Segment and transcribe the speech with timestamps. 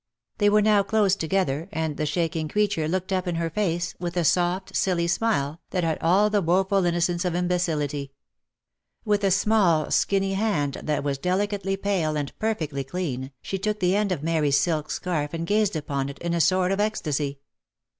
[0.39, 4.17] They were now close together, and the shaking creature looked up in her face, with
[4.17, 8.11] a soft, silly smile, that had all the woful innocence of imbecility.
[9.05, 13.79] With a small, skinny hand that was deli cately pale, and perfectly clean, she took
[13.79, 17.37] the end of Mary's silk scarf and gazed upon it in a sort of ecstasy.